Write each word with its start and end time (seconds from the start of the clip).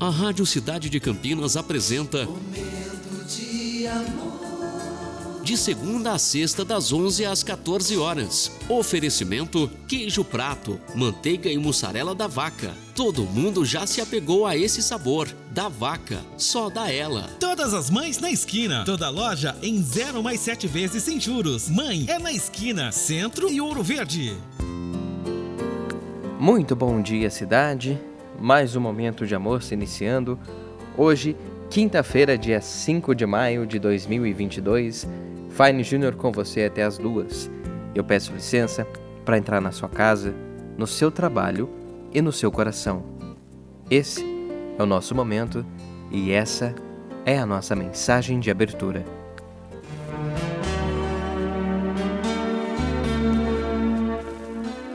A 0.00 0.08
Rádio 0.08 0.46
Cidade 0.46 0.88
de 0.88 0.98
Campinas 0.98 1.56
apresenta 1.58 2.24
Momento 2.24 3.26
de 3.28 3.86
amor. 3.86 5.40
de 5.44 5.58
segunda 5.58 6.12
a 6.12 6.18
sexta 6.18 6.64
das 6.64 6.90
11 6.90 7.26
às 7.26 7.42
14 7.42 7.98
horas. 7.98 8.50
Oferecimento 8.66 9.70
queijo 9.86 10.24
prato, 10.24 10.80
manteiga 10.94 11.50
e 11.50 11.58
mussarela 11.58 12.14
da 12.14 12.26
vaca. 12.26 12.74
Todo 12.94 13.24
mundo 13.24 13.62
já 13.62 13.86
se 13.86 14.00
apegou 14.00 14.46
a 14.46 14.56
esse 14.56 14.82
sabor. 14.82 15.28
Da 15.50 15.68
vaca, 15.68 16.24
só 16.38 16.70
da 16.70 16.90
ela. 16.90 17.28
Todas 17.38 17.74
as 17.74 17.90
mães 17.90 18.18
na 18.18 18.30
esquina. 18.30 18.84
Toda 18.86 19.10
loja 19.10 19.54
em 19.62 19.82
0 19.82 20.22
mais 20.22 20.40
7 20.40 20.66
vezes 20.66 21.02
sem 21.02 21.20
juros. 21.20 21.68
Mãe 21.68 22.06
é 22.08 22.18
na 22.18 22.32
esquina, 22.32 22.90
Centro 22.90 23.50
e 23.50 23.60
Ouro 23.60 23.82
Verde. 23.82 24.34
Muito 26.38 26.74
bom 26.74 27.02
dia, 27.02 27.28
cidade. 27.28 28.00
Mais 28.40 28.74
um 28.74 28.80
momento 28.80 29.26
de 29.26 29.34
amor 29.34 29.62
se 29.62 29.74
iniciando. 29.74 30.38
Hoje, 30.96 31.36
quinta-feira, 31.68 32.38
dia 32.38 32.62
5 32.62 33.14
de 33.14 33.26
maio 33.26 33.66
de 33.66 33.78
2022. 33.78 35.06
Fine 35.50 35.84
Júnior 35.84 36.14
com 36.14 36.32
você 36.32 36.64
até 36.64 36.82
as 36.82 36.96
duas. 36.96 37.50
Eu 37.94 38.02
peço 38.02 38.32
licença 38.32 38.86
para 39.26 39.36
entrar 39.36 39.60
na 39.60 39.72
sua 39.72 39.90
casa, 39.90 40.34
no 40.78 40.86
seu 40.86 41.10
trabalho 41.10 41.68
e 42.14 42.22
no 42.22 42.32
seu 42.32 42.50
coração. 42.50 43.04
Esse 43.90 44.24
é 44.78 44.82
o 44.82 44.86
nosso 44.86 45.14
momento 45.14 45.66
e 46.10 46.32
essa 46.32 46.74
é 47.26 47.38
a 47.38 47.44
nossa 47.44 47.76
mensagem 47.76 48.40
de 48.40 48.50
abertura. 48.50 49.19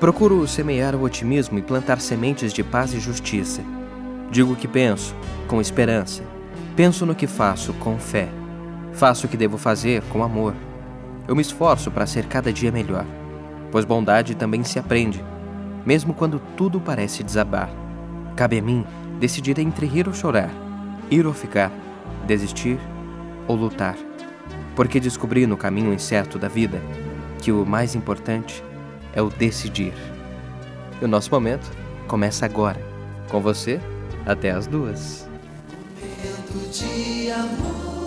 Procuro 0.00 0.46
semear 0.46 0.94
o 0.94 1.02
otimismo 1.02 1.58
e 1.58 1.62
plantar 1.62 2.00
sementes 2.00 2.52
de 2.52 2.62
paz 2.62 2.94
e 2.94 3.00
justiça. 3.00 3.62
Digo 4.30 4.52
o 4.52 4.56
que 4.56 4.68
penso, 4.68 5.12
com 5.48 5.60
esperança. 5.60 6.22
Penso 6.76 7.04
no 7.04 7.16
que 7.16 7.26
faço, 7.26 7.72
com 7.74 7.98
fé. 7.98 8.28
Faço 8.92 9.26
o 9.26 9.28
que 9.28 9.36
devo 9.36 9.58
fazer, 9.58 10.02
com 10.02 10.22
amor. 10.22 10.54
Eu 11.26 11.34
me 11.34 11.42
esforço 11.42 11.90
para 11.90 12.06
ser 12.06 12.26
cada 12.26 12.52
dia 12.52 12.70
melhor, 12.70 13.04
pois 13.72 13.84
bondade 13.84 14.36
também 14.36 14.62
se 14.62 14.78
aprende, 14.78 15.24
mesmo 15.84 16.14
quando 16.14 16.40
tudo 16.56 16.80
parece 16.80 17.24
desabar. 17.24 17.68
Cabe 18.36 18.58
a 18.58 18.62
mim 18.62 18.84
decidir 19.18 19.58
entre 19.58 19.84
rir 19.84 20.06
ou 20.06 20.14
chorar, 20.14 20.50
ir 21.10 21.26
ou 21.26 21.34
ficar, 21.34 21.72
desistir 22.24 22.78
ou 23.48 23.56
lutar. 23.56 23.96
Porque 24.76 25.00
descobri 25.00 25.44
no 25.44 25.56
caminho 25.56 25.92
incerto 25.92 26.38
da 26.38 26.46
vida 26.46 26.80
que 27.42 27.50
o 27.50 27.66
mais 27.66 27.96
importante 27.96 28.62
é 29.12 29.22
o 29.22 29.30
decidir. 29.30 29.94
E 31.00 31.04
o 31.04 31.08
nosso 31.08 31.30
momento 31.30 31.70
começa 32.06 32.44
agora. 32.44 32.80
Com 33.30 33.40
você, 33.40 33.80
até 34.26 34.50
as 34.50 34.66
duas. 34.66 35.28
De 36.72 37.30
amor. 37.30 37.97